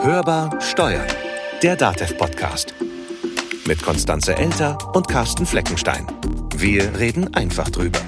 [0.00, 1.06] Hörbar Steuern,
[1.62, 2.72] der DATEV-Podcast.
[3.66, 6.06] Mit Konstanze Elter und Carsten Fleckenstein.
[6.56, 7.98] Wir reden einfach drüber.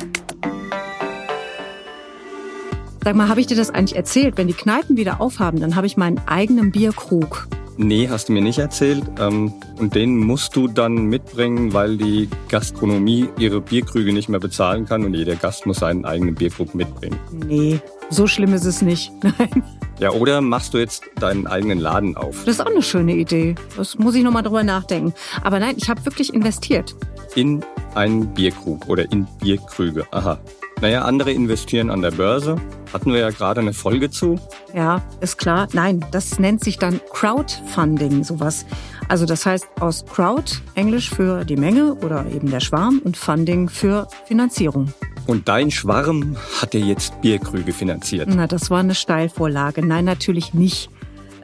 [3.03, 4.39] Sag mal, habe ich dir das eigentlich erzählt?
[4.39, 7.49] Wenn die Kneipen wieder aufhaben, dann habe ich meinen eigenen Bierkrug.
[7.77, 9.03] Nee, hast du mir nicht erzählt.
[9.19, 14.87] Ähm, und den musst du dann mitbringen, weil die Gastronomie ihre Bierkrüge nicht mehr bezahlen
[14.87, 17.19] kann und jeder Gast muss seinen eigenen Bierkrug mitbringen.
[17.33, 17.81] Nee,
[18.11, 19.13] so schlimm ist es nicht.
[19.23, 19.63] Nein.
[20.01, 22.45] Ja, oder machst du jetzt deinen eigenen Laden auf?
[22.45, 23.55] Das ist auch eine schöne Idee.
[23.77, 25.13] Das muss ich nochmal drüber nachdenken.
[25.43, 26.97] Aber nein, ich habe wirklich investiert.
[27.35, 27.63] In
[27.95, 30.07] einen Bierkrug oder in Bierkrüge.
[30.11, 30.41] Aha.
[30.81, 32.57] Naja, andere investieren an der Börse.
[32.95, 34.41] Hatten wir ja gerade eine Folge zu.
[34.75, 35.69] Ja, ist klar.
[35.75, 38.65] Nein, das nennt sich dann Crowdfunding, sowas.
[39.09, 43.69] Also das heißt aus Crowd, Englisch für die Menge oder eben der Schwarm und Funding
[43.69, 44.95] für Finanzierung.
[45.31, 48.29] Und dein Schwarm hat dir jetzt Bierkrüge finanziert.
[48.35, 49.87] Na, das war eine Steilvorlage.
[49.87, 50.91] Nein, natürlich nicht.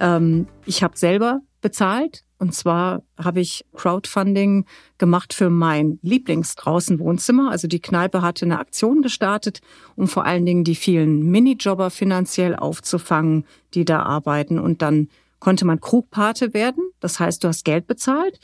[0.01, 2.25] Ähm, ich habe selber bezahlt.
[2.41, 4.65] Und zwar habe ich Crowdfunding
[4.99, 7.49] gemacht für mein Lieblingsdraußenwohnzimmer.
[7.53, 9.61] Also die Kneipe hatte eine Aktion gestartet,
[9.95, 14.59] um vor allen Dingen die vielen Minijobber finanziell aufzufangen, die da arbeiten.
[14.59, 16.83] Und dann konnte man Krugpate werden.
[16.99, 18.41] Das heißt, du hast Geld bezahlt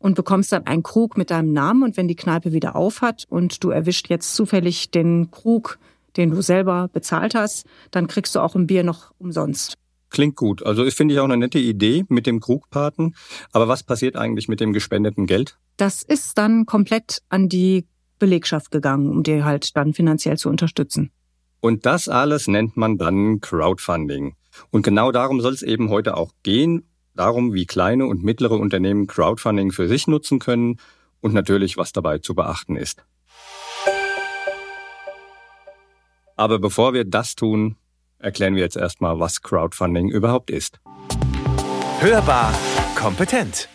[0.00, 1.84] und bekommst dann einen Krug mit deinem Namen.
[1.84, 5.78] Und wenn die Kneipe wieder auf hat und du erwischt jetzt zufällig den Krug,
[6.16, 9.74] den du selber bezahlt hast, dann kriegst du auch ein Bier noch umsonst.
[10.08, 10.64] Klingt gut.
[10.66, 13.14] Also ist, finde ich, auch eine nette Idee mit dem Krugpaten.
[13.52, 15.56] Aber was passiert eigentlich mit dem gespendeten Geld?
[15.76, 17.86] Das ist dann komplett an die
[18.18, 21.12] Belegschaft gegangen, um die halt dann finanziell zu unterstützen.
[21.60, 24.34] Und das alles nennt man dann Crowdfunding.
[24.70, 26.89] Und genau darum soll es eben heute auch gehen.
[27.14, 30.78] Darum, wie kleine und mittlere Unternehmen Crowdfunding für sich nutzen können
[31.20, 33.04] und natürlich, was dabei zu beachten ist.
[36.36, 37.76] Aber bevor wir das tun,
[38.18, 40.80] erklären wir jetzt erstmal, was Crowdfunding überhaupt ist.
[42.00, 42.54] Hörbar
[42.94, 43.68] kompetent.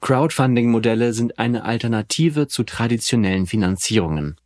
[0.00, 4.36] Crowdfunding-Modelle sind eine Alternative zu traditionellen Finanzierungen.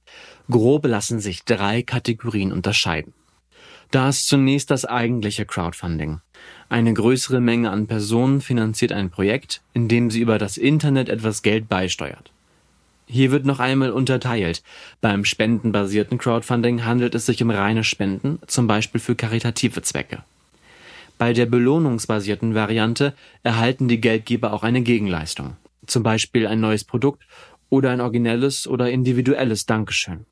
[0.50, 3.12] Grob lassen sich drei Kategorien unterscheiden.
[3.90, 6.22] Da ist zunächst das eigentliche Crowdfunding.
[6.68, 11.68] Eine größere Menge an Personen finanziert ein Projekt, indem sie über das Internet etwas Geld
[11.68, 12.30] beisteuert.
[13.06, 14.62] Hier wird noch einmal unterteilt.
[15.02, 20.22] Beim spendenbasierten Crowdfunding handelt es sich um reine Spenden, zum Beispiel für karitative Zwecke.
[21.18, 27.22] Bei der belohnungsbasierten Variante erhalten die Geldgeber auch eine Gegenleistung, zum Beispiel ein neues Produkt
[27.68, 30.24] oder ein originelles oder individuelles Dankeschön.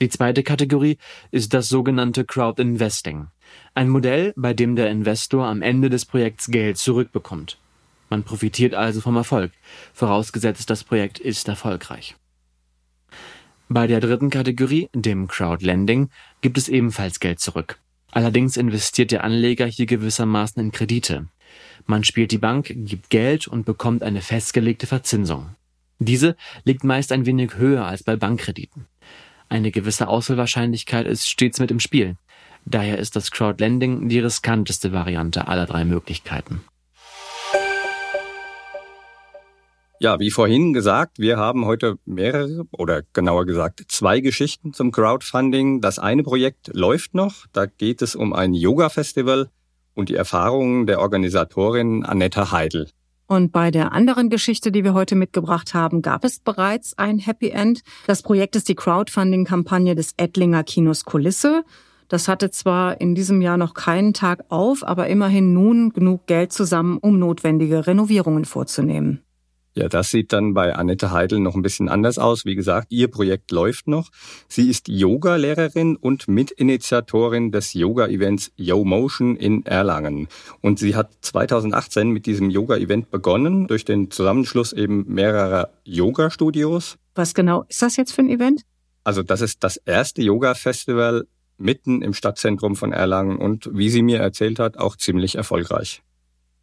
[0.00, 0.98] Die zweite Kategorie
[1.30, 3.28] ist das sogenannte Crowd Investing,
[3.74, 7.58] ein Modell, bei dem der Investor am Ende des Projekts Geld zurückbekommt.
[8.10, 9.52] Man profitiert also vom Erfolg,
[9.94, 12.16] vorausgesetzt das Projekt ist erfolgreich.
[13.68, 16.10] Bei der dritten Kategorie, dem Crowdlending,
[16.42, 17.78] gibt es ebenfalls Geld zurück.
[18.10, 21.28] Allerdings investiert der Anleger hier gewissermaßen in Kredite.
[21.86, 25.56] Man spielt die Bank, gibt Geld und bekommt eine festgelegte Verzinsung.
[25.98, 28.86] Diese liegt meist ein wenig höher als bei Bankkrediten.
[29.52, 32.16] Eine gewisse Auswahlwahrscheinlichkeit ist stets mit im Spiel.
[32.64, 36.62] Daher ist das Crowdlending die riskanteste Variante aller drei Möglichkeiten.
[40.00, 45.82] Ja, wie vorhin gesagt, wir haben heute mehrere oder genauer gesagt zwei Geschichten zum Crowdfunding.
[45.82, 47.44] Das eine Projekt läuft noch.
[47.52, 49.50] Da geht es um ein Yoga-Festival
[49.92, 52.88] und die Erfahrungen der Organisatorin Annetta Heidel.
[53.32, 57.48] Und bei der anderen Geschichte, die wir heute mitgebracht haben, gab es bereits ein Happy
[57.48, 57.80] End.
[58.06, 61.64] Das Projekt ist die Crowdfunding-Kampagne des Ettlinger Kinos Kulisse.
[62.08, 66.52] Das hatte zwar in diesem Jahr noch keinen Tag auf, aber immerhin nun genug Geld
[66.52, 69.22] zusammen, um notwendige Renovierungen vorzunehmen.
[69.74, 72.44] Ja, das sieht dann bei Annette Heidel noch ein bisschen anders aus.
[72.44, 74.10] Wie gesagt, ihr Projekt läuft noch.
[74.46, 80.28] Sie ist Yoga-Lehrerin und Mitinitiatorin des Yoga-Events Yo Motion in Erlangen.
[80.60, 86.98] Und sie hat 2018 mit diesem Yoga-Event begonnen, durch den Zusammenschluss eben mehrerer Yoga-Studios.
[87.14, 88.62] Was genau ist das jetzt für ein Event?
[89.04, 94.18] Also das ist das erste Yoga-Festival mitten im Stadtzentrum von Erlangen und wie sie mir
[94.18, 96.02] erzählt hat, auch ziemlich erfolgreich.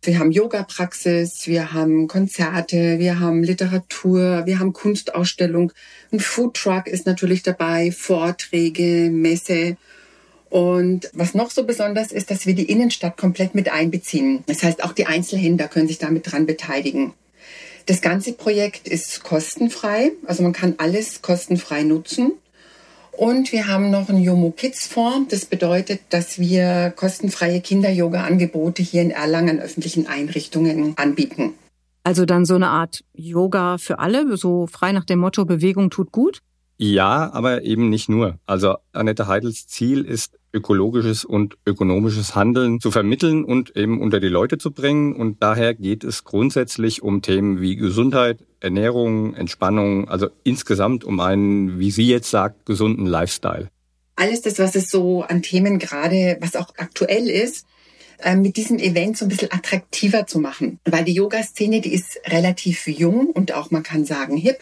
[0.02, 5.74] Wir haben Yoga-Praxis, wir haben Konzerte, wir haben Literatur, wir haben Kunstausstellung.
[6.14, 9.76] Ein Foodtruck ist natürlich dabei, Vorträge, Messe.
[10.50, 14.44] Und was noch so besonders ist, dass wir die Innenstadt komplett mit einbeziehen.
[14.48, 17.14] Das heißt, auch die Einzelhändler können sich damit dran beteiligen.
[17.86, 22.34] Das ganze Projekt ist kostenfrei, also man kann alles kostenfrei nutzen.
[23.20, 25.30] Und wir haben noch ein Yomo Kids Fonds.
[25.30, 31.52] Das bedeutet, dass wir kostenfreie Kinder-Yoga-Angebote hier in Erlangen an öffentlichen Einrichtungen anbieten.
[32.06, 36.14] Also dann so eine Art Yoga für alle, so frei nach dem Motto Bewegung tut
[36.14, 36.40] gut?
[36.78, 38.40] Ja, aber eben nicht nur.
[38.46, 44.28] Also Annette Heidels Ziel ist ökologisches und ökonomisches Handeln zu vermitteln und eben unter die
[44.28, 45.16] Leute zu bringen.
[45.16, 51.80] Und daher geht es grundsätzlich um Themen wie Gesundheit, Ernährung, Entspannung, also insgesamt um einen,
[51.80, 53.70] wie sie jetzt sagt, gesunden Lifestyle.
[54.16, 57.66] Alles das, was es so an Themen gerade, was auch aktuell ist,
[58.22, 60.80] äh, mit diesem Event so ein bisschen attraktiver zu machen.
[60.84, 64.58] Weil die Yoga-Szene, die ist relativ jung und auch, man kann sagen, hip.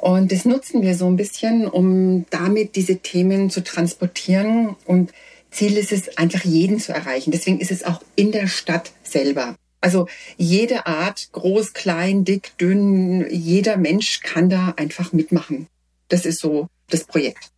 [0.00, 4.76] Und das nutzen wir so ein bisschen, um damit diese Themen zu transportieren.
[4.84, 5.12] Und
[5.50, 7.30] Ziel ist es, einfach jeden zu erreichen.
[7.30, 9.56] Deswegen ist es auch in der Stadt selber.
[9.80, 15.68] Also jede Art, groß, klein, dick, dünn, jeder Mensch kann da einfach mitmachen.
[16.08, 17.50] Das ist so das Projekt.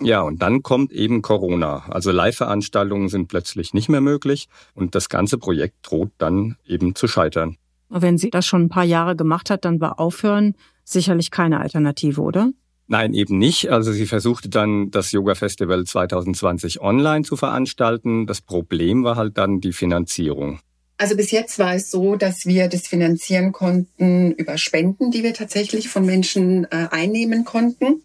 [0.00, 1.84] Ja, und dann kommt eben Corona.
[1.88, 7.08] Also Live-Veranstaltungen sind plötzlich nicht mehr möglich und das ganze Projekt droht dann eben zu
[7.08, 7.56] scheitern.
[7.88, 12.20] Wenn sie das schon ein paar Jahre gemacht hat, dann war Aufhören sicherlich keine Alternative,
[12.20, 12.50] oder?
[12.86, 13.70] Nein, eben nicht.
[13.70, 18.26] Also sie versuchte dann, das Yoga Festival 2020 online zu veranstalten.
[18.26, 20.60] Das Problem war halt dann die Finanzierung.
[20.96, 25.34] Also bis jetzt war es so, dass wir das finanzieren konnten über Spenden, die wir
[25.34, 28.02] tatsächlich von Menschen äh, einnehmen konnten.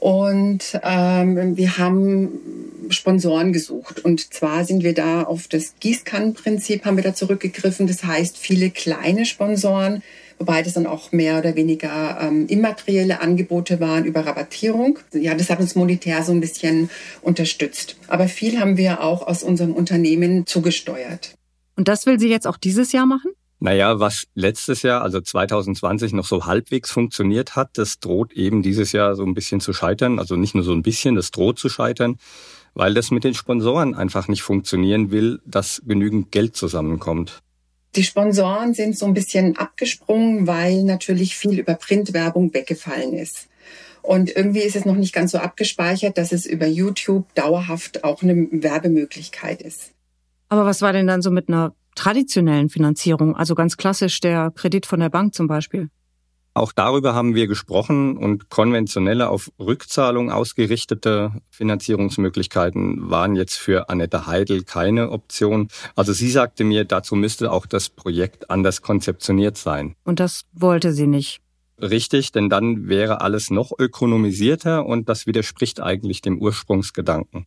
[0.00, 2.40] Und ähm, wir haben
[2.90, 4.04] Sponsoren gesucht.
[4.04, 7.86] Und zwar sind wir da auf das Gießkannenprinzip haben wir da zurückgegriffen.
[7.86, 10.02] Das heißt, viele kleine Sponsoren,
[10.38, 14.98] wobei das dann auch mehr oder weniger ähm, immaterielle Angebote waren über Rabattierung.
[15.12, 16.90] Ja, das hat uns monetär so ein bisschen
[17.22, 17.96] unterstützt.
[18.06, 21.34] Aber viel haben wir auch aus unserem Unternehmen zugesteuert.
[21.76, 23.32] Und das will sie jetzt auch dieses Jahr machen?
[23.58, 28.92] Naja, was letztes Jahr, also 2020, noch so halbwegs funktioniert hat, das droht eben dieses
[28.92, 30.18] Jahr so ein bisschen zu scheitern.
[30.18, 32.18] Also nicht nur so ein bisschen, das droht zu scheitern,
[32.74, 37.40] weil das mit den Sponsoren einfach nicht funktionieren will, dass genügend Geld zusammenkommt.
[37.94, 43.48] Die Sponsoren sind so ein bisschen abgesprungen, weil natürlich viel über Printwerbung weggefallen ist.
[44.02, 48.22] Und irgendwie ist es noch nicht ganz so abgespeichert, dass es über YouTube dauerhaft auch
[48.22, 49.92] eine Werbemöglichkeit ist.
[50.50, 54.86] Aber was war denn dann so mit einer traditionellen Finanzierung, also ganz klassisch der Kredit
[54.86, 55.90] von der Bank zum Beispiel?
[56.54, 64.26] Auch darüber haben wir gesprochen und konventionelle auf Rückzahlung ausgerichtete Finanzierungsmöglichkeiten waren jetzt für Annette
[64.26, 65.68] Heidel keine Option.
[65.96, 69.96] Also sie sagte mir, dazu müsste auch das Projekt anders konzeptioniert sein.
[70.04, 71.42] Und das wollte sie nicht.
[71.78, 77.44] Richtig, denn dann wäre alles noch ökonomisierter und das widerspricht eigentlich dem Ursprungsgedanken.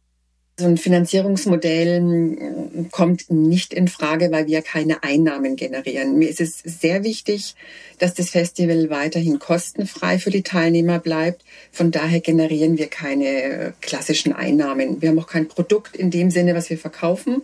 [0.59, 6.17] So ein Finanzierungsmodell hm, kommt nicht in Frage, weil wir keine Einnahmen generieren.
[6.17, 7.55] Mir ist es sehr wichtig,
[7.97, 11.45] dass das Festival weiterhin kostenfrei für die Teilnehmer bleibt.
[11.71, 15.01] Von daher generieren wir keine klassischen Einnahmen.
[15.01, 17.41] Wir haben auch kein Produkt in dem Sinne, was wir verkaufen.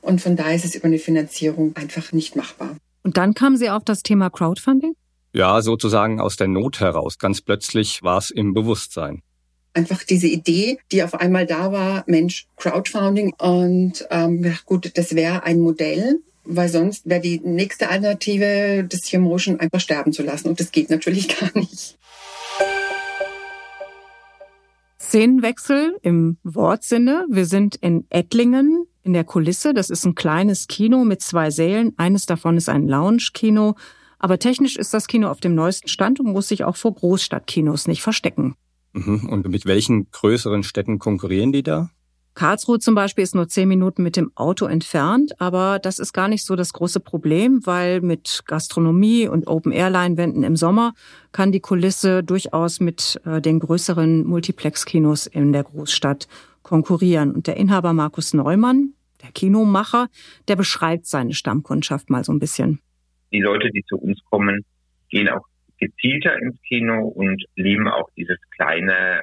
[0.00, 2.76] Und von daher ist es über eine Finanzierung einfach nicht machbar.
[3.02, 4.94] Und dann kam sie auf das Thema Crowdfunding?
[5.32, 7.18] Ja, sozusagen aus der Not heraus.
[7.18, 9.22] Ganz plötzlich war es im Bewusstsein
[9.74, 13.34] einfach diese Idee, die auf einmal da war, Mensch, Crowdfunding.
[13.38, 19.18] Und ähm, gut, das wäre ein Modell, weil sonst wäre die nächste Alternative, das hier
[19.18, 20.48] Motion einfach sterben zu lassen.
[20.48, 21.98] Und das geht natürlich gar nicht.
[25.00, 27.26] Szenenwechsel im Wortsinne.
[27.30, 29.74] Wir sind in Ettlingen in der Kulisse.
[29.74, 31.92] Das ist ein kleines Kino mit zwei Sälen.
[31.98, 33.74] Eines davon ist ein Lounge-Kino.
[34.18, 37.86] Aber technisch ist das Kino auf dem neuesten Stand und muss sich auch vor Großstadtkinos
[37.86, 38.56] nicht verstecken.
[38.94, 39.28] Mhm.
[39.28, 41.90] Und mit welchen größeren Städten konkurrieren die da?
[42.34, 46.26] Karlsruhe zum Beispiel ist nur zehn Minuten mit dem Auto entfernt, aber das ist gar
[46.26, 50.94] nicht so das große Problem, weil mit Gastronomie und Open-Air-Leinwänden im Sommer
[51.30, 56.26] kann die Kulisse durchaus mit äh, den größeren Multiplex-Kinos in der Großstadt
[56.62, 57.32] konkurrieren.
[57.32, 60.08] Und der Inhaber Markus Neumann, der Kinomacher,
[60.48, 62.80] der beschreibt seine Stammkundschaft mal so ein bisschen.
[63.32, 64.64] Die Leute, die zu uns kommen,
[65.08, 65.46] gehen auch
[65.78, 69.22] gezielter ins Kino und lieben auch dieses kleine,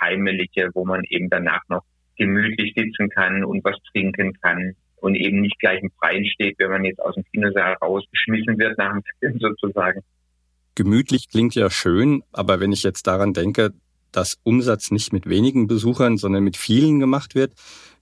[0.00, 1.82] heimelige, wo man eben danach noch
[2.16, 6.70] gemütlich sitzen kann und was trinken kann und eben nicht gleich im Freien steht, wenn
[6.70, 10.00] man jetzt aus dem Kinosaal rausgeschmissen wird nach dem Film sozusagen.
[10.74, 13.72] Gemütlich klingt ja schön, aber wenn ich jetzt daran denke,
[14.12, 17.52] dass Umsatz nicht mit wenigen Besuchern, sondern mit vielen gemacht wird,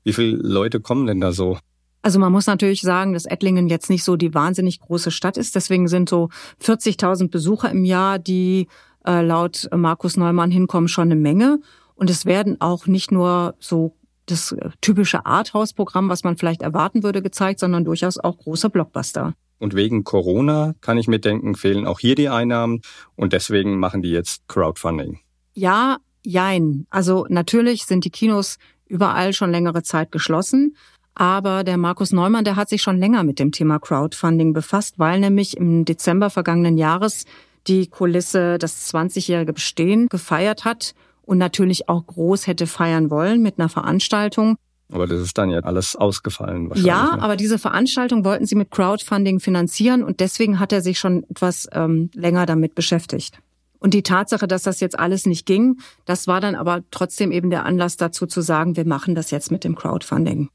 [0.05, 1.59] wie viele Leute kommen denn da so?
[2.06, 5.56] Also man muss natürlich sagen, dass Ettlingen jetzt nicht so die wahnsinnig große Stadt ist.
[5.56, 6.28] Deswegen sind so
[6.62, 8.68] 40.000 Besucher im Jahr, die
[9.04, 11.58] äh, laut Markus Neumann hinkommen, schon eine Menge.
[11.96, 13.96] Und es werden auch nicht nur so
[14.26, 19.34] das typische Arthouse-Programm, was man vielleicht erwarten würde, gezeigt, sondern durchaus auch große Blockbuster.
[19.58, 22.82] Und wegen Corona, kann ich mir denken, fehlen auch hier die Einnahmen
[23.16, 25.18] und deswegen machen die jetzt Crowdfunding.
[25.54, 26.86] Ja, jein.
[26.88, 30.76] Also natürlich sind die Kinos überall schon längere Zeit geschlossen.
[31.18, 35.18] Aber der Markus Neumann, der hat sich schon länger mit dem Thema Crowdfunding befasst, weil
[35.18, 37.25] nämlich im Dezember vergangenen Jahres
[37.66, 43.58] die Kulisse das 20-jährige Bestehen gefeiert hat und natürlich auch groß hätte feiern wollen mit
[43.58, 44.56] einer Veranstaltung.
[44.92, 46.68] Aber das ist dann ja alles ausgefallen.
[46.68, 47.23] Wahrscheinlich, Ja, ne?
[47.23, 51.66] aber diese Veranstaltung wollten sie mit Crowdfunding finanzieren und deswegen hat er sich schon etwas
[51.73, 53.38] ähm, länger damit beschäftigt.
[53.78, 57.49] Und die Tatsache, dass das jetzt alles nicht ging, das war dann aber trotzdem eben
[57.49, 60.50] der Anlass dazu zu sagen, wir machen das jetzt mit dem Crowdfunding.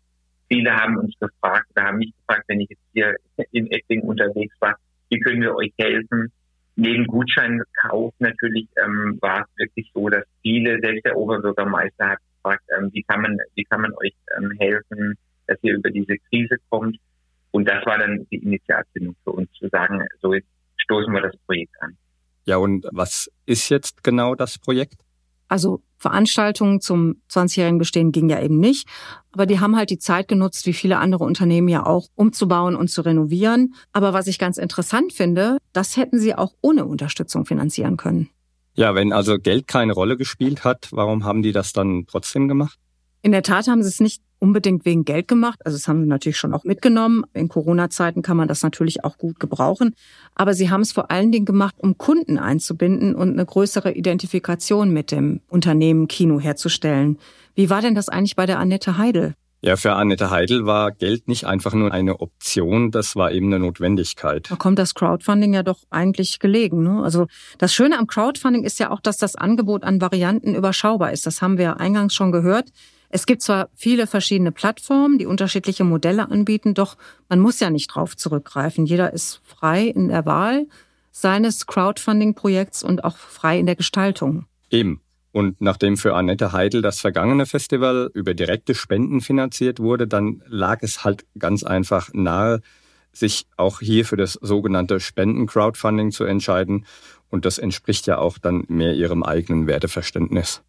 [0.52, 3.16] Viele haben uns gefragt oder haben mich gefragt, wenn ich jetzt hier
[3.52, 4.76] in Ettling unterwegs war,
[5.08, 6.30] wie können wir euch helfen?
[6.76, 12.64] Neben Gutscheinkauf natürlich ähm, war es wirklich so, dass viele, selbst der Oberbürgermeister hat gefragt,
[12.78, 15.14] ähm, wie kann man, wie kann man euch ähm, helfen,
[15.48, 16.98] dass ihr über diese Krise kommt?
[17.52, 20.50] Und das war dann die Initialzündung für uns zu sagen, so jetzt
[20.84, 21.96] stoßen wir das Projekt an.
[22.44, 24.96] Ja, und was ist jetzt genau das Projekt?
[25.48, 28.88] Also Veranstaltungen zum 20-jährigen Bestehen ging ja eben nicht.
[29.32, 32.90] Aber die haben halt die Zeit genutzt, wie viele andere Unternehmen ja auch, umzubauen und
[32.90, 33.76] zu renovieren.
[33.94, 38.30] Aber was ich ganz interessant finde, das hätten sie auch ohne Unterstützung finanzieren können.
[38.74, 42.80] Ja, wenn also Geld keine Rolle gespielt hat, warum haben die das dann trotzdem gemacht?
[43.22, 45.60] In der Tat haben sie es nicht unbedingt wegen Geld gemacht.
[45.66, 47.24] Also das haben sie natürlich schon auch mitgenommen.
[47.34, 49.96] In Corona-Zeiten kann man das natürlich auch gut gebrauchen.
[50.36, 54.92] Aber sie haben es vor allen Dingen gemacht, um Kunden einzubinden und eine größere Identifikation
[54.92, 57.20] mit dem Unternehmen Kino herzustellen.
[57.56, 59.36] Wie war denn das eigentlich bei der Annette Heidel?
[59.64, 63.60] Ja, für Annette Heidel war Geld nicht einfach nur eine Option, das war eben eine
[63.60, 64.50] Notwendigkeit.
[64.50, 66.82] Da kommt das Crowdfunding ja doch eigentlich gelegen.
[66.82, 67.04] Ne?
[67.04, 67.28] Also
[67.60, 71.28] das Schöne am Crowdfunding ist ja auch, dass das Angebot an Varianten überschaubar ist.
[71.28, 72.72] Das haben wir eingangs schon gehört.
[73.14, 76.96] Es gibt zwar viele verschiedene Plattformen, die unterschiedliche Modelle anbieten, doch
[77.28, 78.86] man muss ja nicht drauf zurückgreifen.
[78.86, 80.68] Jeder ist frei in der Wahl
[81.12, 84.46] seines Crowdfunding-Projekts und auch frei in der Gestaltung.
[84.70, 85.02] Eben.
[85.34, 90.80] Und nachdem für Annette Heidel das vergangene Festival über direkte Spenden finanziert wurde, dann lag
[90.82, 92.62] es halt ganz einfach nahe,
[93.14, 96.86] sich auch hier für das sogenannte Spenden-Crowdfunding zu entscheiden.
[97.30, 100.64] Und das entspricht ja auch dann mehr ihrem eigenen Werteverständnis.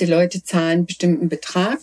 [0.00, 1.78] Die Leute zahlen einen bestimmten Betrag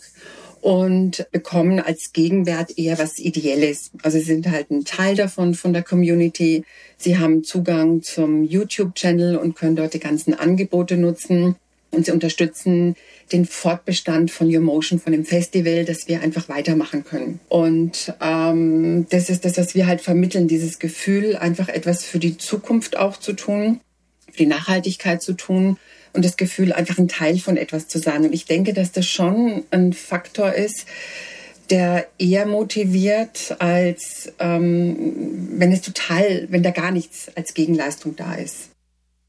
[0.62, 3.92] und bekommen als Gegenwert eher was Ideelles.
[4.04, 6.66] Also sie sind halt ein Teil davon, von der Community.
[6.98, 11.56] Sie haben Zugang zum YouTube-Channel und können dort die ganzen Angebote nutzen.
[11.92, 12.96] Und sie unterstützen
[13.32, 17.40] den Fortbestand von Your Motion, von dem Festival, dass wir einfach weitermachen können.
[17.48, 22.38] Und ähm, das ist das, was wir halt vermitteln, dieses Gefühl, einfach etwas für die
[22.38, 23.80] Zukunft auch zu tun,
[24.32, 25.78] für die Nachhaltigkeit zu tun
[26.14, 28.26] und das Gefühl, einfach ein Teil von etwas zu sein.
[28.26, 30.86] Und ich denke, dass das schon ein Faktor ist,
[31.70, 38.34] der eher motiviert, als ähm, wenn es total, wenn da gar nichts als Gegenleistung da
[38.34, 38.72] ist.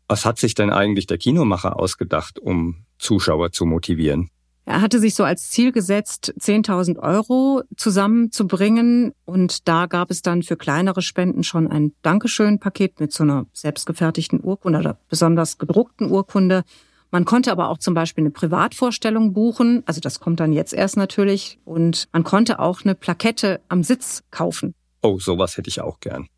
[0.09, 4.31] Was hat sich denn eigentlich der Kinomacher ausgedacht, um Zuschauer zu motivieren?
[4.67, 9.13] Er hatte sich so als Ziel gesetzt, 10.000 Euro zusammenzubringen.
[9.25, 14.41] Und da gab es dann für kleinere Spenden schon ein Dankeschön-Paket mit so einer selbstgefertigten
[14.43, 16.63] Urkunde oder besonders gedruckten Urkunde.
[17.11, 19.83] Man konnte aber auch zum Beispiel eine Privatvorstellung buchen.
[19.87, 21.59] Also das kommt dann jetzt erst natürlich.
[21.65, 24.75] Und man konnte auch eine Plakette am Sitz kaufen.
[25.03, 26.29] Oh, sowas hätte ich auch gern.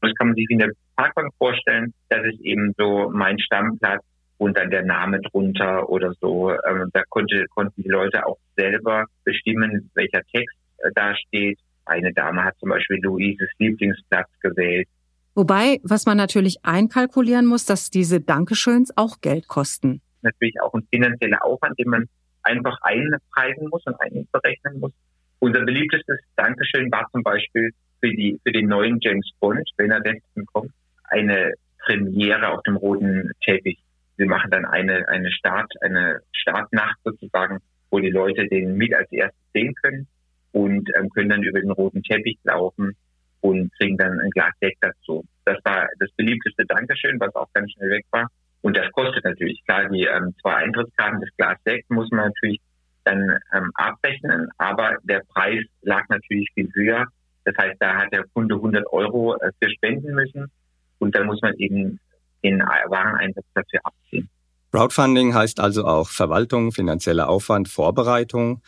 [0.00, 1.92] Das kann man sich wie eine Parkbank vorstellen.
[2.08, 4.02] Das ist eben so mein Stammplatz
[4.38, 6.50] und dann der Name drunter oder so.
[6.50, 11.58] Ähm, da konnte, konnten die Leute auch selber bestimmen, welcher Text äh, da steht.
[11.86, 14.88] Eine Dame hat zum Beispiel Luises Lieblingsplatz gewählt.
[15.34, 20.00] Wobei, was man natürlich einkalkulieren muss, dass diese Dankeschöns auch Geld kosten.
[20.22, 22.08] Natürlich auch ein finanzieller Aufwand, den man
[22.42, 24.92] einfach einpreisen muss und einberechnen muss.
[25.40, 30.00] Unser beliebtestes Dankeschön war zum Beispiel für, die, für den neuen James Bond, wenn er
[30.00, 30.20] denn
[30.52, 30.70] kommt,
[31.04, 31.52] eine
[31.84, 33.78] Premiere auf dem roten Teppich.
[34.16, 37.58] Wir machen dann eine, eine Start, eine Startnacht sozusagen,
[37.90, 40.06] wo die Leute den mit als erstes sehen können
[40.52, 42.96] und ähm, können dann über den roten Teppich laufen
[43.40, 45.24] und kriegen dann ein Glas Sekt dazu.
[45.44, 48.28] Das war das beliebteste Dankeschön, was auch ganz schnell weg war.
[48.62, 49.62] Und das kostet natürlich.
[49.66, 52.60] Klar, die ähm, zwei Eintrittskarten, das Glas Sekt muss man natürlich
[53.04, 57.04] dann ähm, abrechnen, aber der Preis lag natürlich viel höher.
[57.44, 60.50] Das heißt, da hat der Kunde 100 Euro äh, für spenden müssen
[60.98, 62.00] und dann muss man eben
[62.44, 64.28] den Wareneinsatz dafür abziehen.
[64.70, 68.60] Crowdfunding heißt also auch Verwaltung, finanzieller Aufwand, Vorbereitung.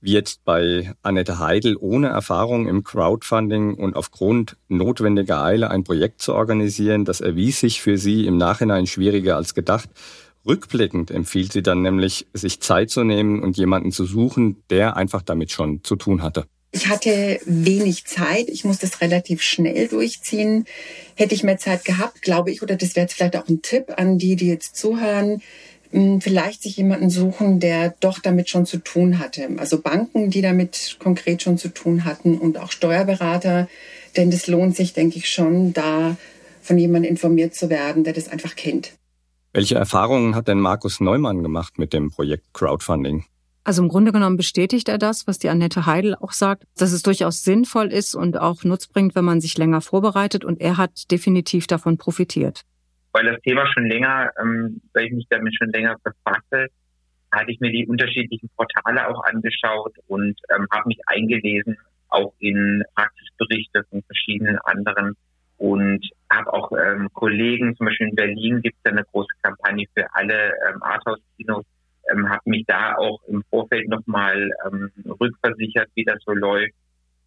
[0.00, 6.22] Wie jetzt bei Annette Heidel ohne Erfahrung im Crowdfunding und aufgrund notwendiger Eile ein Projekt
[6.22, 9.90] zu organisieren, das erwies sich für sie im Nachhinein schwieriger als gedacht.
[10.46, 15.22] Rückblickend empfiehlt sie dann nämlich, sich Zeit zu nehmen und jemanden zu suchen, der einfach
[15.22, 16.46] damit schon zu tun hatte.
[16.70, 18.48] Ich hatte wenig Zeit.
[18.48, 20.66] Ich musste es relativ schnell durchziehen.
[21.14, 23.94] Hätte ich mehr Zeit gehabt, glaube ich, oder das wäre jetzt vielleicht auch ein Tipp
[23.96, 25.42] an die, die jetzt zuhören,
[26.20, 29.48] vielleicht sich jemanden suchen, der doch damit schon zu tun hatte.
[29.56, 33.68] Also Banken, die damit konkret schon zu tun hatten und auch Steuerberater.
[34.16, 36.16] Denn das lohnt sich, denke ich, schon, da
[36.60, 38.92] von jemandem informiert zu werden, der das einfach kennt.
[39.54, 43.24] Welche Erfahrungen hat denn Markus Neumann gemacht mit dem Projekt Crowdfunding?
[43.68, 47.02] Also im Grunde genommen bestätigt er das, was die Annette Heidel auch sagt, dass es
[47.02, 50.42] durchaus sinnvoll ist und auch Nutz bringt, wenn man sich länger vorbereitet.
[50.42, 52.62] Und er hat definitiv davon profitiert.
[53.12, 56.68] Weil das Thema schon länger, ähm, weil ich mich damit schon länger befasse,
[57.30, 61.76] hatte ich mir die unterschiedlichen Portale auch angeschaut und ähm, habe mich eingelesen,
[62.08, 65.14] auch in Praxisberichte von verschiedenen anderen
[65.58, 70.06] und habe auch ähm, Kollegen, zum Beispiel in Berlin gibt es eine große Kampagne für
[70.14, 71.66] alle ähm, Arthouse-Kinos,
[72.12, 76.74] ähm, habe mich da auch im Vorfeld nochmal ähm, rückversichert, wie das so läuft.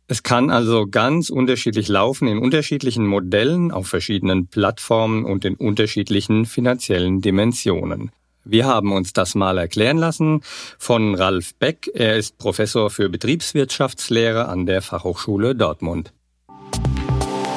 [0.07, 6.45] Es kann also ganz unterschiedlich laufen in unterschiedlichen Modellen, auf verschiedenen Plattformen und in unterschiedlichen
[6.45, 8.11] finanziellen Dimensionen.
[8.43, 10.41] Wir haben uns das mal erklären lassen
[10.77, 11.89] von Ralf Beck.
[11.93, 16.11] Er ist Professor für Betriebswirtschaftslehre an der Fachhochschule Dortmund.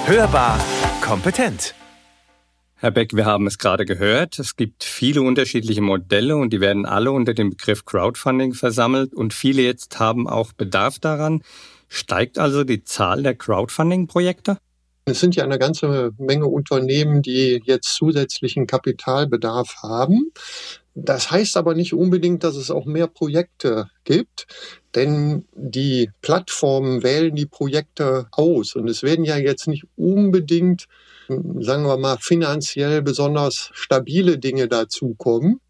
[0.07, 0.61] Hörbar
[1.01, 1.75] kompetent.
[2.85, 4.39] Herr Beck, wir haben es gerade gehört.
[4.39, 9.33] Es gibt viele unterschiedliche Modelle und die werden alle unter dem Begriff Crowdfunding versammelt und
[9.33, 11.41] viele jetzt haben auch Bedarf daran.
[11.89, 14.59] Steigt also die Zahl der Crowdfunding-Projekte?
[15.07, 20.31] Es sind ja eine ganze Menge Unternehmen, die jetzt zusätzlichen Kapitalbedarf haben.
[20.95, 24.47] Das heißt aber nicht unbedingt, dass es auch mehr Projekte gibt,
[24.95, 30.85] denn die Plattformen wählen die Projekte aus und es werden ja jetzt nicht unbedingt,
[31.29, 35.61] sagen wir mal, finanziell besonders stabile Dinge dazukommen.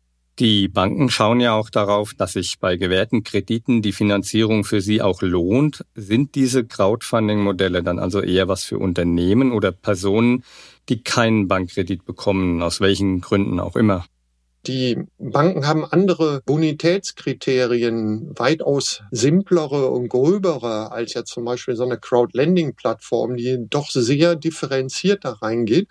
[0.40, 5.00] Die Banken schauen ja auch darauf, dass sich bei gewährten Krediten die Finanzierung für sie
[5.00, 5.84] auch lohnt.
[5.94, 10.42] Sind diese Crowdfunding-Modelle dann also eher was für Unternehmen oder Personen,
[10.88, 14.06] die keinen Bankkredit bekommen, aus welchen Gründen auch immer?
[14.66, 21.98] Die Banken haben andere Bonitätskriterien, weitaus simplere und gröbere als ja zum Beispiel so eine
[21.98, 25.88] Crowdlending-Plattform, die doch sehr differenziert da reingeht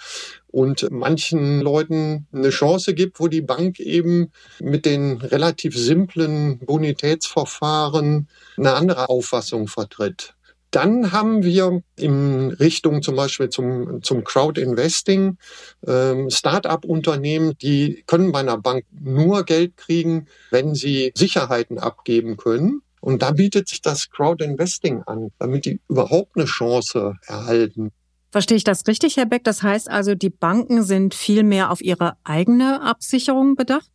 [0.47, 8.27] und manchen Leuten eine Chance gibt, wo die Bank eben mit den relativ simplen Bonitätsverfahren
[8.57, 10.33] eine andere Auffassung vertritt.
[10.73, 15.37] Dann haben wir in Richtung zum Beispiel zum, zum Crowd-Investing
[15.85, 22.81] ähm, Start-up-Unternehmen, die können bei einer Bank nur Geld kriegen, wenn sie Sicherheiten abgeben können.
[23.01, 27.91] Und da bietet sich das Crowd-Investing an, damit die überhaupt eine Chance erhalten.
[28.31, 29.43] Verstehe ich das richtig, Herr Beck?
[29.43, 33.91] Das heißt also, die Banken sind viel mehr auf ihre eigene Absicherung bedacht?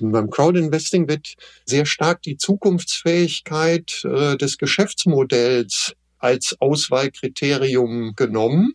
[0.00, 1.34] Beim Crowd-Investing wird
[1.66, 8.74] sehr stark die Zukunftsfähigkeit äh, des Geschäftsmodells als Auswahlkriterium genommen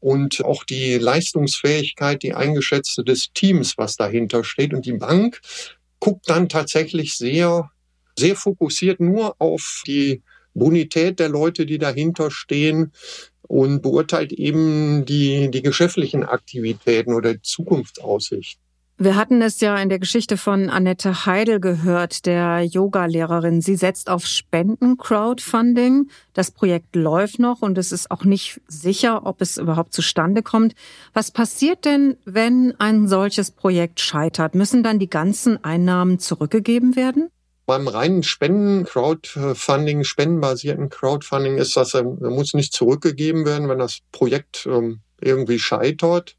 [0.00, 4.74] und auch die Leistungsfähigkeit, die eingeschätzte des Teams, was dahinter steht.
[4.74, 5.40] Und die Bank
[6.00, 7.70] guckt dann tatsächlich sehr,
[8.18, 10.22] sehr fokussiert nur auf die
[10.54, 12.92] Bonität der Leute, die dahinter stehen
[13.42, 18.63] und beurteilt eben die, die geschäftlichen Aktivitäten oder Zukunftsaussichten.
[18.96, 23.60] Wir hatten es ja in der Geschichte von Annette Heidel gehört, der Yoga-Lehrerin.
[23.60, 26.10] Sie setzt auf Spenden-Crowdfunding.
[26.32, 30.76] Das Projekt läuft noch und es ist auch nicht sicher, ob es überhaupt zustande kommt.
[31.12, 34.54] Was passiert denn, wenn ein solches Projekt scheitert?
[34.54, 37.30] Müssen dann die ganzen Einnahmen zurückgegeben werden?
[37.66, 43.98] Beim reinen Spenden, Crowdfunding, spendenbasierten Crowdfunding ist das, ähm, muss nicht zurückgegeben werden, wenn das
[44.12, 46.36] Projekt ähm, irgendwie scheitert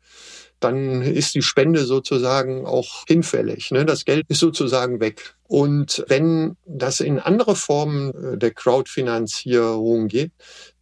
[0.60, 3.72] dann ist die Spende sozusagen auch hinfällig.
[3.72, 3.86] Ne?
[3.86, 5.36] Das Geld ist sozusagen weg.
[5.48, 10.32] Und wenn das in andere Formen äh, der Crowdfinanzierung geht,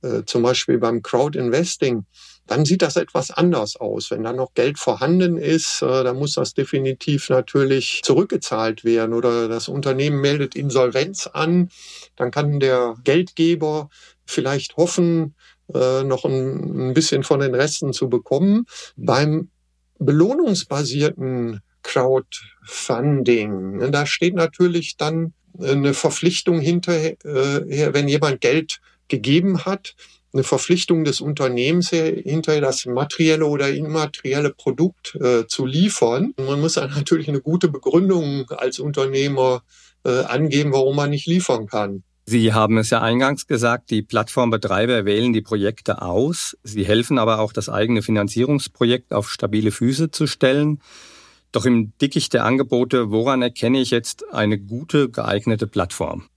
[0.02, 2.06] äh, zum Beispiel beim Crowdinvesting,
[2.48, 4.12] dann sieht das etwas anders aus.
[4.12, 9.48] Wenn da noch Geld vorhanden ist, äh, dann muss das definitiv natürlich zurückgezahlt werden oder
[9.50, 11.70] das Unternehmen meldet Insolvenz an.
[12.16, 13.90] Dann kann der Geldgeber
[14.26, 15.36] vielleicht hoffen,
[15.70, 18.66] noch ein bisschen von den Resten zu bekommen.
[18.98, 19.50] Beim
[20.00, 29.96] belohnungsbasierten Crowdfunding, ne, da steht natürlich dann eine Verpflichtung hinterher, wenn jemand Geld gegeben hat,
[30.34, 36.34] eine Verpflichtung des Unternehmens hinterher das materielle oder immaterielle Produkt äh, zu liefern.
[36.38, 39.62] Man muss dann natürlich eine gute Begründung als Unternehmer
[40.04, 42.04] äh, angeben, warum man nicht liefern kann.
[42.26, 46.58] Sie haben es ja eingangs gesagt, die Plattformbetreiber wählen die Projekte aus.
[46.64, 50.80] Sie helfen aber auch, das eigene Finanzierungsprojekt auf stabile Füße zu stellen.
[51.52, 56.28] Doch im Dickicht der Angebote, woran erkenne ich jetzt eine gute, geeignete Plattform?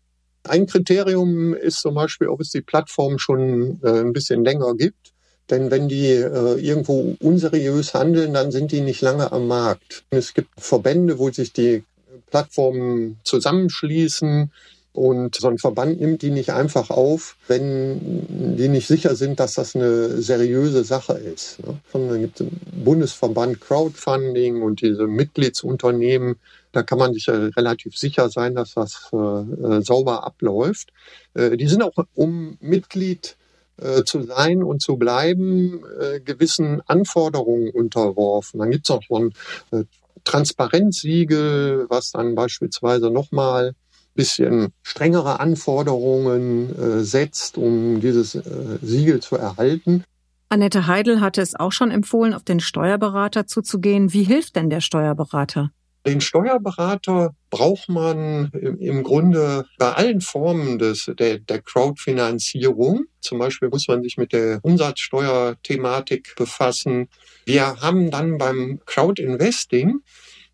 [0.42, 5.12] Ein Kriterium ist zum Beispiel, ob es die Plattform schon äh, ein bisschen länger gibt.
[5.50, 10.04] Denn wenn die äh, irgendwo unseriös handeln, dann sind die nicht lange am Markt.
[10.10, 11.84] Es gibt Verbände, wo sich die
[12.26, 14.50] Plattformen zusammenschließen
[14.96, 19.54] Und so ein Verband nimmt die nicht einfach auf, wenn die nicht sicher sind, dass
[19.54, 21.58] das eine seriöse Sache ist.
[21.92, 22.18] Ne?
[22.18, 26.36] Gibt es einen Bundesverband Crowdfunding und diese Mitgliedsunternehmen.
[26.72, 30.92] Da kann man sich relativ sicher sein, dass das äh, äh, sauber abläuft.
[31.34, 33.36] Äh, die sind auch, um Mitglied
[33.78, 38.60] äh, zu sein und zu bleiben, äh, gewissen Anforderungen unterworfen.
[38.60, 39.34] Dann gibt es auch so ein
[39.72, 39.84] äh,
[40.24, 43.74] Transparenzsiegel, was dann beispielsweise nochmal
[44.16, 48.42] bisschen strengere Anforderungen äh, setzt, um dieses äh,
[48.82, 50.04] Siegel zu erhalten.
[50.48, 54.12] Annette Heidel hatte es auch schon empfohlen, auf den Steuerberater zuzugehen.
[54.12, 55.70] Wie hilft denn der Steuerberater?
[56.06, 63.06] Den Steuerberater braucht man im Grunde bei allen Formen des, der, der Crowdfinanzierung.
[63.20, 67.08] Zum Beispiel muss man sich mit der Umsatzsteuerthematik befassen.
[67.44, 69.98] Wir haben dann beim Crowdinvesting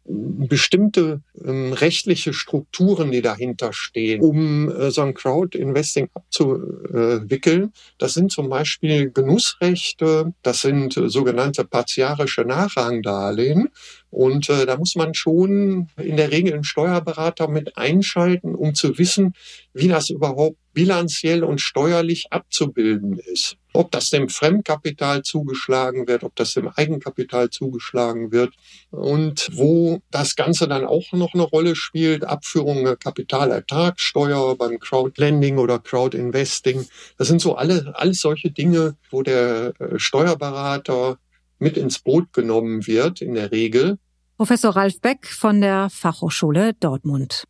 [0.05, 7.73] bestimmte ähm, rechtliche Strukturen, die dahinter stehen, um äh, so ein Crowd-Investing abzuwickeln.
[7.99, 13.69] Das sind zum Beispiel Genussrechte, das sind äh, sogenannte partiarische Nachrangdarlehen.
[14.11, 18.99] Und äh, da muss man schon in der Regel einen Steuerberater mit einschalten, um zu
[18.99, 19.35] wissen,
[19.73, 23.57] wie das überhaupt bilanziell und steuerlich abzubilden ist.
[23.75, 28.53] Ob das dem Fremdkapital zugeschlagen wird, ob das dem Eigenkapital zugeschlagen wird
[28.91, 35.59] und wo das Ganze dann auch noch eine Rolle spielt, Abführung der Kapitalertragssteuer beim Crowdlending
[35.59, 36.87] oder Crowdinvesting.
[37.17, 41.19] Das sind so alle, alles solche Dinge, wo der äh, Steuerberater
[41.59, 43.99] mit ins Boot genommen wird in der Regel.
[44.37, 47.45] Professor Ralf Beck von der Fachhochschule Dortmund.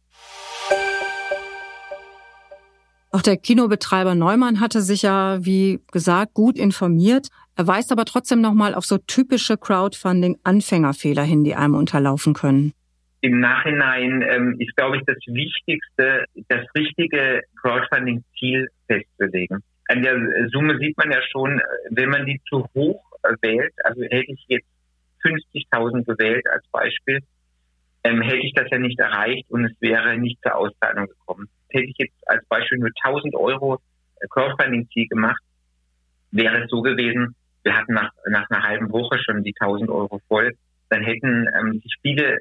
[3.14, 7.28] Auch der Kinobetreiber Neumann hatte sich ja, wie gesagt, gut informiert.
[7.56, 12.72] Er weist aber trotzdem nochmal auf so typische Crowdfunding-Anfängerfehler hin, die einem unterlaufen können.
[13.20, 19.62] Im Nachhinein ähm, ist, glaube ich, das Wichtigste, das richtige Crowdfunding-Ziel festzulegen.
[19.88, 20.16] An der
[20.50, 23.04] Summe sieht man ja schon, wenn man die zu hoch
[23.42, 24.66] wählt, also hätte ich jetzt
[25.22, 27.20] 50.000 gewählt als Beispiel,
[28.04, 31.48] ähm, hätte ich das ja nicht erreicht und es wäre nicht zur Auszahlung gekommen.
[31.72, 33.80] Hätte ich jetzt als Beispiel nur 1000 Euro
[34.30, 35.42] Crowdfunding-Ziel gemacht,
[36.30, 40.20] wäre es so gewesen, wir hatten nach, nach einer halben Woche schon die 1000 Euro
[40.28, 40.52] voll,
[40.88, 42.38] dann hätten ähm, sich viele,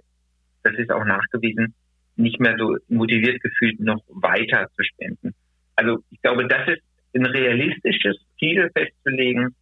[0.64, 1.74] das ist auch nachgewiesen,
[2.16, 5.34] nicht mehr so motiviert gefühlt, noch weiter zu spenden.
[5.76, 6.82] Also ich glaube, das ist
[7.16, 9.56] ein realistisches Ziel festzulegen,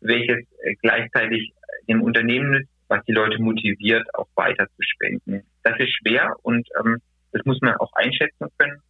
[0.00, 1.52] welches äh, gleichzeitig
[1.88, 5.42] dem Unternehmen nützt, was die Leute motiviert, auch weiter zu spenden.
[5.62, 6.98] Das ist schwer und ähm,
[7.32, 8.80] das muss man auch einschätzen können,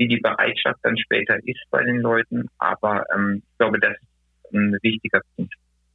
[0.00, 2.48] wie die Bereitschaft dann später ist bei den Leuten.
[2.56, 5.52] Aber ähm, ich glaube, das ist ein wichtiger Punkt.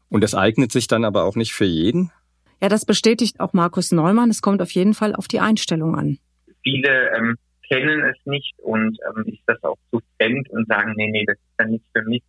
[0.10, 2.12] Und das eignet sich dann aber auch nicht für jeden?
[2.62, 4.30] Ja, das bestätigt auch Markus Neumann.
[4.30, 6.20] Es kommt auf jeden Fall auf die Einstellung an.
[6.64, 7.36] Viele ähm,
[7.68, 11.38] kennen es nicht und ähm, ist das auch zu fremd und sagen, nee, nee, das
[11.38, 12.22] ist dann nichts für mich.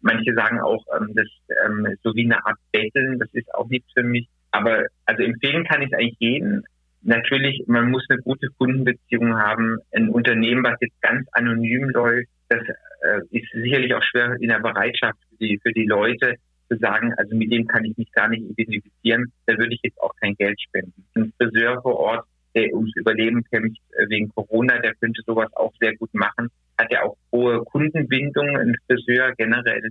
[0.00, 1.26] Manche sagen auch, ähm, das
[1.66, 4.28] ähm, so wie eine Art Betteln, das ist auch nichts für mich.
[4.52, 6.64] Aber also empfehlen kann ich eigentlich jeden.
[7.02, 9.78] Natürlich, man muss eine gute Kundenbeziehung haben.
[9.92, 12.60] Ein Unternehmen, was jetzt ganz anonym läuft, das
[13.02, 16.36] äh, ist sicherlich auch schwer in der Bereitschaft für die, für die Leute
[16.68, 20.00] zu sagen, also mit dem kann ich mich gar nicht identifizieren, da würde ich jetzt
[20.00, 21.04] auch kein Geld spenden.
[21.14, 25.72] Ein Friseur vor Ort, der ums Überleben kämpft äh, wegen Corona, der könnte sowas auch
[25.80, 26.48] sehr gut machen.
[26.76, 29.90] Hat ja auch hohe Kundenbindung, ein Friseur generell.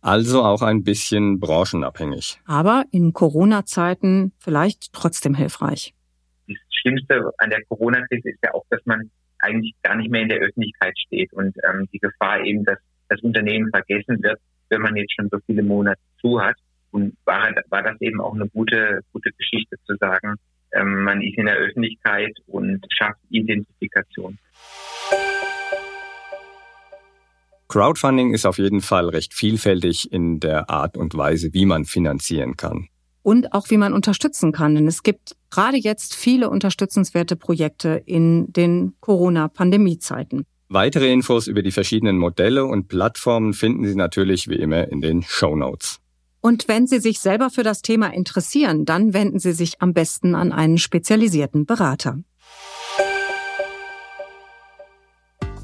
[0.00, 2.38] Also auch ein bisschen branchenabhängig.
[2.46, 5.95] Aber in Corona-Zeiten vielleicht trotzdem hilfreich.
[6.86, 10.38] Schlimmste an der Corona-Krise ist ja auch, dass man eigentlich gar nicht mehr in der
[10.38, 14.38] Öffentlichkeit steht und ähm, die Gefahr eben, dass das Unternehmen vergessen wird,
[14.70, 16.56] wenn man jetzt schon so viele Monate zu hat.
[16.92, 20.36] Und war, war das eben auch eine gute, gute Geschichte zu sagen,
[20.72, 24.38] ähm, man ist in der Öffentlichkeit und schafft Identifikation.
[27.68, 32.56] Crowdfunding ist auf jeden Fall recht vielfältig in der Art und Weise, wie man finanzieren
[32.56, 32.88] kann.
[33.26, 34.76] Und auch wie man unterstützen kann.
[34.76, 40.46] Denn es gibt gerade jetzt viele unterstützenswerte Projekte in den Corona-Pandemie-Zeiten.
[40.68, 45.24] Weitere Infos über die verschiedenen Modelle und Plattformen finden Sie natürlich wie immer in den
[45.24, 45.98] Show Notes.
[46.40, 50.36] Und wenn Sie sich selber für das Thema interessieren, dann wenden Sie sich am besten
[50.36, 52.20] an einen spezialisierten Berater.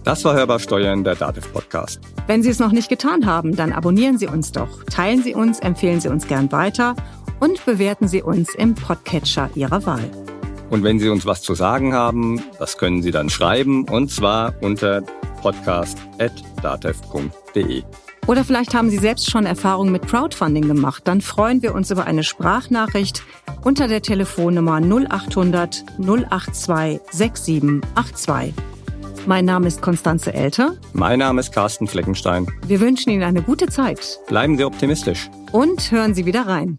[0.02, 2.00] Das war Hörbar Steuern, der Dativ Podcast.
[2.26, 5.60] Wenn Sie es noch nicht getan haben, dann abonnieren Sie uns doch, teilen Sie uns,
[5.60, 6.96] empfehlen Sie uns gern weiter
[7.42, 10.08] und bewerten Sie uns im Podcatcher Ihrer Wahl.
[10.70, 14.54] Und wenn Sie uns was zu sagen haben, das können Sie dann schreiben und zwar
[14.60, 15.02] unter
[15.42, 17.82] podcast.datev.de.
[18.28, 21.02] Oder vielleicht haben Sie selbst schon Erfahrungen mit Crowdfunding gemacht.
[21.06, 23.24] Dann freuen wir uns über eine Sprachnachricht
[23.64, 28.54] unter der Telefonnummer 0800 082 6782.
[29.26, 30.76] Mein Name ist Konstanze Elter.
[30.92, 32.46] Mein Name ist Carsten Fleckenstein.
[32.68, 34.20] Wir wünschen Ihnen eine gute Zeit.
[34.28, 35.28] Bleiben Sie optimistisch.
[35.50, 36.78] Und hören Sie wieder rein.